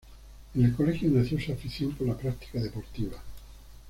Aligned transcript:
En 0.55 0.65
el 0.65 0.73
colegio 0.73 1.11
nació 1.11 1.39
su 1.39 1.51
afición 1.53 1.91
por 1.91 2.07
la 2.07 2.17
práctica 2.17 2.57
deportiva. 2.59 3.19